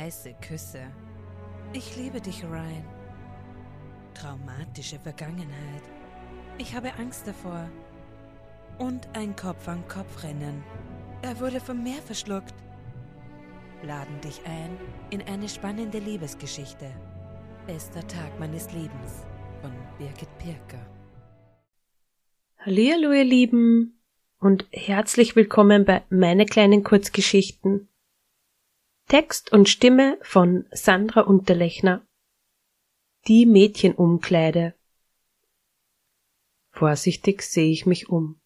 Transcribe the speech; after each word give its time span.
heiße 0.00 0.34
Küsse. 0.40 0.80
Ich 1.74 1.96
liebe 1.96 2.20
dich, 2.20 2.42
Ryan. 2.42 2.84
Traumatische 4.14 4.98
Vergangenheit. 4.98 5.82
Ich 6.58 6.74
habe 6.74 6.92
Angst 6.94 7.26
davor. 7.26 7.70
Und 8.78 9.08
ein 9.12 9.36
Kopf-an-Kopf-Rennen. 9.36 10.64
Er 11.20 11.38
wurde 11.38 11.60
vom 11.60 11.82
Meer 11.82 12.00
verschluckt. 12.00 12.54
Laden 13.82 14.18
dich 14.22 14.40
ein 14.46 14.78
in 15.10 15.20
eine 15.22 15.48
spannende 15.48 15.98
Liebesgeschichte. 15.98 16.90
Bester 17.66 18.06
Tag 18.08 18.38
meines 18.38 18.72
Lebens 18.72 19.26
von 19.60 19.72
Birgit 19.98 20.30
Pirker. 20.38 20.86
Hallihallo, 22.56 23.12
ihr 23.12 23.24
Lieben, 23.24 24.00
und 24.38 24.66
herzlich 24.72 25.36
willkommen 25.36 25.84
bei 25.84 26.02
Meine 26.08 26.46
kleinen 26.46 26.84
Kurzgeschichten. 26.84 27.89
Text 29.10 29.50
und 29.50 29.68
Stimme 29.68 30.20
von 30.22 30.66
Sandra 30.70 31.22
Unterlechner. 31.22 32.06
Die 33.26 33.44
Mädchenumkleide. 33.44 34.76
Vorsichtig 36.70 37.42
sehe 37.42 37.72
ich 37.72 37.86
mich 37.86 38.08
um. 38.08 38.40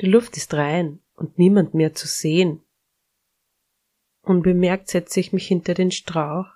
Die 0.00 0.06
Luft 0.06 0.36
ist 0.36 0.54
rein 0.54 1.00
und 1.16 1.40
niemand 1.40 1.74
mehr 1.74 1.92
zu 1.92 2.06
sehen. 2.06 2.62
Unbemerkt 4.22 4.90
setze 4.90 5.18
ich 5.18 5.32
mich 5.32 5.48
hinter 5.48 5.74
den 5.74 5.90
Strauch, 5.90 6.46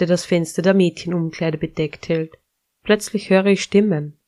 der 0.00 0.08
das 0.08 0.24
Fenster 0.24 0.62
der 0.62 0.74
Mädchenumkleide 0.74 1.56
bedeckt 1.56 2.08
hält. 2.08 2.36
Plötzlich 2.82 3.30
höre 3.30 3.46
ich 3.46 3.62
Stimmen. 3.62 4.18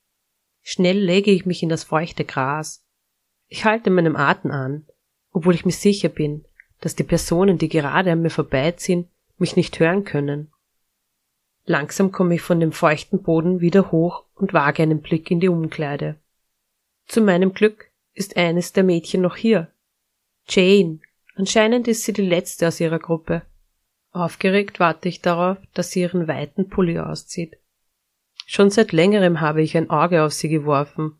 Schnell 0.60 1.00
lege 1.00 1.32
ich 1.32 1.44
mich 1.44 1.64
in 1.64 1.68
das 1.68 1.82
feuchte 1.82 2.24
Gras. 2.24 2.86
Ich 3.48 3.64
halte 3.64 3.90
meinem 3.90 4.14
Atem 4.14 4.52
an, 4.52 4.86
obwohl 5.32 5.56
ich 5.56 5.64
mir 5.64 5.72
sicher 5.72 6.08
bin, 6.08 6.46
dass 6.82 6.94
die 6.96 7.04
Personen, 7.04 7.56
die 7.56 7.68
gerade 7.68 8.12
an 8.12 8.20
mir 8.20 8.30
vorbeiziehen, 8.30 9.08
mich 9.38 9.56
nicht 9.56 9.80
hören 9.80 10.04
können. 10.04 10.52
Langsam 11.64 12.10
komme 12.10 12.34
ich 12.34 12.42
von 12.42 12.60
dem 12.60 12.72
feuchten 12.72 13.22
Boden 13.22 13.60
wieder 13.60 13.92
hoch 13.92 14.24
und 14.34 14.52
wage 14.52 14.82
einen 14.82 15.00
Blick 15.00 15.30
in 15.30 15.40
die 15.40 15.48
Umkleide. 15.48 16.16
Zu 17.06 17.20
meinem 17.20 17.54
Glück 17.54 17.90
ist 18.14 18.36
eines 18.36 18.72
der 18.72 18.84
Mädchen 18.84 19.22
noch 19.22 19.36
hier. 19.36 19.70
Jane. 20.48 20.98
Anscheinend 21.36 21.88
ist 21.88 22.02
sie 22.02 22.12
die 22.12 22.26
letzte 22.26 22.68
aus 22.68 22.80
ihrer 22.80 22.98
Gruppe. 22.98 23.42
Aufgeregt 24.10 24.80
warte 24.80 25.08
ich 25.08 25.22
darauf, 25.22 25.56
dass 25.72 25.92
sie 25.92 26.00
ihren 26.00 26.28
weiten 26.28 26.68
Pulli 26.68 26.98
auszieht. 26.98 27.56
Schon 28.46 28.70
seit 28.70 28.92
längerem 28.92 29.40
habe 29.40 29.62
ich 29.62 29.76
ein 29.76 29.88
Auge 29.88 30.24
auf 30.24 30.32
sie 30.32 30.48
geworfen 30.48 31.16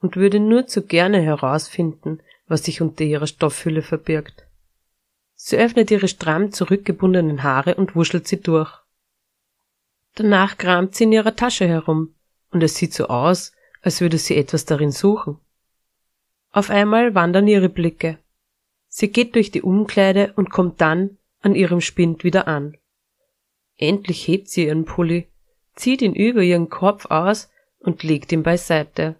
und 0.00 0.16
würde 0.16 0.40
nur 0.40 0.66
zu 0.66 0.82
gerne 0.82 1.22
herausfinden, 1.22 2.20
was 2.48 2.64
sich 2.64 2.82
unter 2.82 3.04
ihrer 3.04 3.26
Stoffhülle 3.26 3.82
verbirgt. 3.82 4.45
Sie 5.36 5.56
öffnet 5.56 5.90
ihre 5.90 6.08
stramm 6.08 6.50
zurückgebundenen 6.50 7.44
Haare 7.44 7.76
und 7.76 7.94
wuschelt 7.94 8.26
sie 8.26 8.40
durch. 8.40 8.72
Danach 10.16 10.58
kramt 10.58 10.94
sie 10.94 11.04
in 11.04 11.12
ihrer 11.12 11.36
Tasche 11.36 11.68
herum, 11.68 12.14
und 12.50 12.62
es 12.62 12.74
sieht 12.74 12.92
so 12.92 13.06
aus, 13.06 13.52
als 13.82 14.00
würde 14.00 14.18
sie 14.18 14.36
etwas 14.36 14.64
darin 14.64 14.90
suchen. 14.90 15.38
Auf 16.50 16.70
einmal 16.70 17.14
wandern 17.14 17.46
ihre 17.46 17.68
Blicke. 17.68 18.18
Sie 18.88 19.08
geht 19.08 19.34
durch 19.34 19.50
die 19.50 19.62
Umkleide 19.62 20.32
und 20.34 20.50
kommt 20.50 20.80
dann 20.80 21.18
an 21.40 21.54
ihrem 21.54 21.80
Spind 21.80 22.24
wieder 22.24 22.48
an. 22.48 22.76
Endlich 23.76 24.26
hebt 24.26 24.48
sie 24.48 24.64
ihren 24.64 24.86
Pulli 24.86 25.28
zieht 25.76 26.02
ihn 26.02 26.14
über 26.14 26.42
ihren 26.42 26.68
Kopf 26.68 27.06
aus 27.06 27.50
und 27.78 28.02
legt 28.02 28.32
ihn 28.32 28.42
beiseite. 28.42 29.14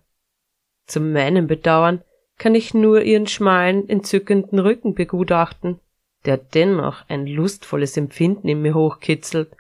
Zu 0.87 1.01
meinem 1.01 1.47
Bedauern 1.47 2.03
kann 2.39 2.55
ich 2.55 2.75
nur 2.75 3.03
ihren 3.03 3.27
schmalen, 3.27 3.89
entzückenden 3.89 4.59
Rücken 4.59 4.95
begutachten, 4.95 5.79
der 6.25 6.39
dennoch 6.39 7.09
ein 7.09 7.27
lustvolles 7.27 7.97
Empfinden 7.97 8.49
in 8.49 8.63
mir 8.63 8.75
hochkitzelt. 8.75 9.57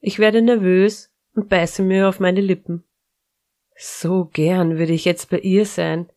Ich 0.00 0.18
werde 0.18 0.42
nervös 0.42 1.10
und 1.34 1.48
beiße 1.48 1.82
mir 1.82 2.08
auf 2.08 2.20
meine 2.20 2.40
Lippen. 2.40 2.84
So 3.76 4.26
gern 4.26 4.78
würde 4.78 4.92
ich 4.92 5.04
jetzt 5.04 5.30
bei 5.30 5.38
ihr 5.38 5.66
sein, 5.66 6.08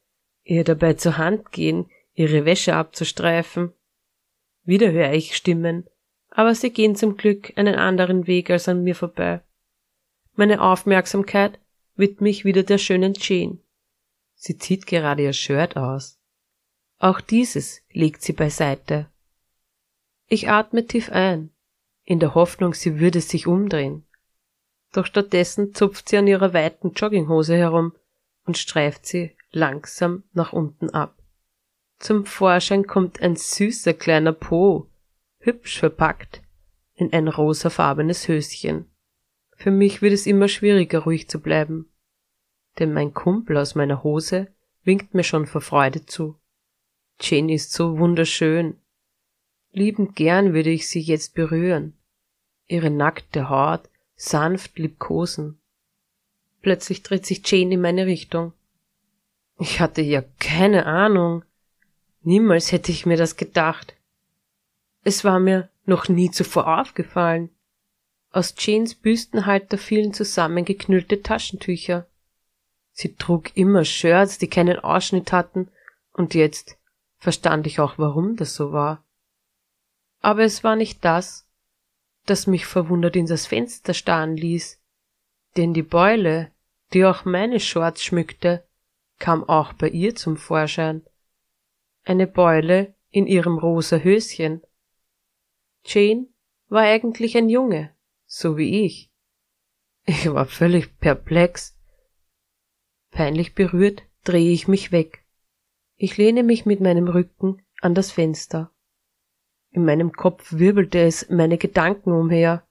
ihr 0.44 0.64
dabei 0.64 0.94
zur 0.94 1.18
Hand 1.18 1.52
gehen, 1.52 1.90
ihre 2.14 2.46
Wäsche 2.46 2.76
abzustreifen. 2.76 3.74
Wieder 4.64 4.92
höre 4.92 5.14
ich 5.14 5.36
Stimmen, 5.36 5.88
aber 6.30 6.54
sie 6.54 6.72
gehen 6.72 6.96
zum 6.96 7.18
Glück 7.18 7.54
einen 7.56 7.76
anderen 7.76 8.28
Weg 8.28 8.50
als 8.50 8.68
an 8.68 8.84
mir 8.84 8.96
vorbei. 8.96 9.42
Meine 10.36 10.62
Aufmerksamkeit 10.62 11.60
widme 11.96 12.30
ich 12.30 12.46
wieder 12.46 12.64
der 12.64 12.78
schönen 12.78 13.14
Jane. 13.18 13.60
Sie 14.36 14.58
zieht 14.58 14.86
gerade 14.86 15.24
ihr 15.24 15.34
Shirt 15.34 15.78
aus. 15.78 16.20
Auch 17.00 17.22
dieses 17.22 17.82
legt 17.92 18.22
sie 18.22 18.34
beiseite. 18.34 19.10
Ich 20.28 20.50
atme 20.50 20.86
tief 20.86 21.10
ein, 21.12 21.52
in 22.04 22.20
der 22.20 22.36
Hoffnung, 22.36 22.74
sie 22.74 23.00
würde 23.00 23.22
sich 23.22 23.48
umdrehen. 23.48 24.06
Doch 24.94 25.06
stattdessen 25.06 25.74
zupft 25.74 26.10
sie 26.10 26.18
an 26.18 26.28
ihrer 26.28 26.54
weiten 26.54 26.92
Jogginghose 26.92 27.56
herum 27.56 27.94
und 28.46 28.58
streift 28.58 29.06
sie 29.06 29.36
langsam 29.52 30.24
nach 30.34 30.54
unten 30.54 30.90
ab. 30.90 31.18
Zum 32.00 32.26
Vorschein 32.26 32.86
kommt 32.86 33.22
ein 33.22 33.36
süßer 33.36 33.94
kleiner 33.94 34.34
Po, 34.34 34.90
hübsch 35.40 35.80
verpackt, 35.80 36.42
in 36.94 37.12
ein 37.14 37.28
rosafarbenes 37.28 38.28
Höschen. 38.28 38.92
Für 39.56 39.72
mich 39.72 40.02
wird 40.02 40.14
es 40.14 40.28
immer 40.28 40.48
schwieriger, 40.48 41.00
ruhig 41.00 41.30
zu 41.30 41.42
bleiben. 41.42 41.92
Denn 42.80 42.94
mein 42.94 43.14
Kumpel 43.14 43.58
aus 43.58 43.76
meiner 43.76 44.04
Hose 44.04 44.54
winkt 44.84 45.14
mir 45.14 45.24
schon 45.24 45.48
vor 45.48 45.62
Freude 45.62 46.06
zu. 46.06 46.40
Jane 47.20 47.54
ist 47.54 47.74
so 47.74 47.98
wunderschön. 47.98 48.80
Liebend 49.78 50.16
gern 50.16 50.56
würde 50.56 50.72
ich 50.72 50.90
sie 50.90 51.02
jetzt 51.02 51.36
berühren, 51.36 51.94
ihre 52.66 52.90
nackte 52.90 53.48
Haut 53.48 53.88
sanft 54.16 54.80
liebkosen. 54.80 55.60
Plötzlich 56.64 57.04
dreht 57.04 57.28
sich 57.28 57.44
Jane 57.46 57.76
in 57.76 57.82
meine 57.82 58.08
Richtung. 58.08 58.54
Ich 59.60 59.80
hatte 59.80 60.02
ja 60.02 60.24
keine 60.40 60.88
Ahnung. 60.88 61.46
Niemals 62.24 62.72
hätte 62.72 62.92
ich 62.92 63.06
mir 63.06 63.18
das 63.18 63.38
gedacht. 63.38 63.96
Es 65.04 65.24
war 65.24 65.40
mir 65.40 65.70
noch 65.86 66.10
nie 66.10 66.32
zuvor 66.32 66.80
aufgefallen. 66.80 67.52
Aus 68.32 68.56
Janes 68.58 68.96
Büstenhalter 68.96 69.78
fielen 69.78 70.12
zusammengeknüllte 70.12 71.22
Taschentücher. 71.22 72.08
Sie 72.94 73.14
trug 73.14 73.56
immer 73.56 73.86
Shirts, 73.86 74.40
die 74.40 74.48
keinen 74.48 74.80
Ausschnitt 74.80 75.32
hatten, 75.32 75.70
und 76.14 76.34
jetzt 76.34 76.78
verstand 77.20 77.68
ich 77.68 77.80
auch, 77.80 78.00
warum 78.00 78.38
das 78.38 78.56
so 78.56 78.72
war. 78.72 79.04
Aber 80.20 80.44
es 80.44 80.64
war 80.64 80.76
nicht 80.76 81.04
das, 81.06 81.48
das 82.26 82.48
mich 82.48 82.66
verwundert 82.66 83.16
in 83.16 83.26
das 83.26 83.48
Fenster 83.48 83.94
starren 83.94 84.36
ließ, 84.36 84.82
denn 85.56 85.74
die 85.74 85.84
Beule, 85.84 86.52
die 86.94 87.06
auch 87.06 87.26
meine 87.26 87.60
Shorts 87.60 88.04
schmückte, 88.04 88.68
kam 89.20 89.44
auch 89.44 89.74
bei 89.74 89.90
ihr 89.90 90.16
zum 90.16 90.38
Vorschein. 90.38 91.06
Eine 92.04 92.28
Beule 92.28 92.96
in 93.10 93.28
ihrem 93.28 93.58
rosa 93.58 93.98
Höschen. 93.98 94.62
Jane 95.86 96.28
war 96.70 96.84
eigentlich 96.84 97.36
ein 97.38 97.50
Junge, 97.50 97.96
so 98.26 98.58
wie 98.58 98.86
ich. 98.86 99.12
Ich 100.06 100.32
war 100.32 100.46
völlig 100.46 101.00
perplex. 101.00 101.78
Peinlich 103.12 103.56
berührt 103.56 104.04
drehe 104.24 104.52
ich 104.52 104.68
mich 104.68 104.92
weg. 104.92 105.26
Ich 105.96 106.18
lehne 106.18 106.44
mich 106.44 106.66
mit 106.66 106.80
meinem 106.80 107.08
Rücken 107.08 107.66
an 107.82 107.96
das 107.96 108.12
Fenster. 108.12 108.72
In 109.78 109.86
meinem 109.86 110.12
Kopf 110.12 110.54
wirbelte 110.54 110.98
es 110.98 111.30
meine 111.30 111.60
Gedanken 111.60 112.12
umher. 112.12 112.68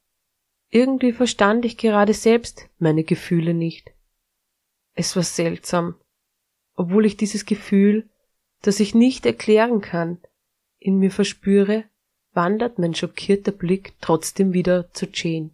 Irgendwie 0.70 1.12
verstand 1.12 1.64
ich 1.64 1.76
gerade 1.76 2.12
selbst 2.12 2.68
meine 2.80 3.04
Gefühle 3.04 3.54
nicht. 3.54 3.92
Es 4.94 5.14
war 5.14 5.22
seltsam, 5.22 5.94
obwohl 6.74 7.06
ich 7.06 7.16
dieses 7.16 7.46
Gefühl, 7.46 8.10
das 8.60 8.80
ich 8.80 8.92
nicht 8.96 9.24
erklären 9.24 9.80
kann, 9.80 10.18
in 10.80 10.98
mir 10.98 11.12
verspüre, 11.12 11.84
wandert 12.32 12.80
mein 12.80 12.92
schockierter 12.92 13.52
Blick 13.52 13.94
trotzdem 14.00 14.52
wieder 14.52 14.92
zu 14.92 15.06
Jane. 15.06 15.50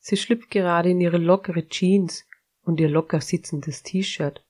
Sie 0.00 0.16
schlüpft 0.16 0.50
gerade 0.50 0.90
in 0.90 1.00
ihre 1.00 1.18
lockere 1.18 1.68
Jeans 1.68 2.26
und 2.64 2.80
ihr 2.80 2.88
locker 2.88 3.20
sitzendes 3.20 3.84
T-Shirt. 3.84 4.44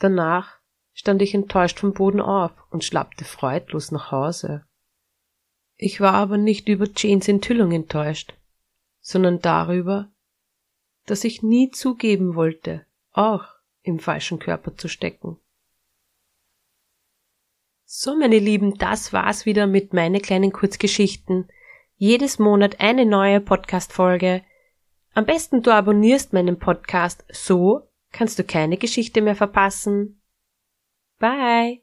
Danach 0.00 0.57
stand 0.98 1.22
ich 1.22 1.32
enttäuscht 1.32 1.78
vom 1.78 1.92
Boden 1.92 2.20
auf 2.20 2.50
und 2.70 2.82
schlappte 2.82 3.24
freudlos 3.24 3.92
nach 3.92 4.10
Hause. 4.10 4.64
Ich 5.76 6.00
war 6.00 6.14
aber 6.14 6.38
nicht 6.38 6.68
über 6.68 6.88
Janes 6.94 7.28
Enthüllung 7.28 7.70
enttäuscht, 7.70 8.34
sondern 8.98 9.40
darüber, 9.40 10.10
dass 11.06 11.22
ich 11.22 11.40
nie 11.40 11.70
zugeben 11.70 12.34
wollte, 12.34 12.84
auch 13.12 13.44
im 13.82 14.00
falschen 14.00 14.40
Körper 14.40 14.76
zu 14.76 14.88
stecken. 14.88 15.38
So, 17.84 18.16
meine 18.16 18.40
Lieben, 18.40 18.76
das 18.76 19.12
war's 19.12 19.46
wieder 19.46 19.68
mit 19.68 19.92
meine 19.92 20.20
kleinen 20.20 20.50
Kurzgeschichten. 20.50 21.48
Jedes 21.94 22.40
Monat 22.40 22.80
eine 22.80 23.06
neue 23.06 23.40
Podcast-Folge. 23.40 24.42
Am 25.14 25.26
besten 25.26 25.62
du 25.62 25.72
abonnierst 25.72 26.32
meinen 26.32 26.58
Podcast, 26.58 27.24
so 27.30 27.88
kannst 28.10 28.36
du 28.40 28.42
keine 28.42 28.78
Geschichte 28.78 29.22
mehr 29.22 29.36
verpassen. 29.36 30.17
Bye! 31.20 31.82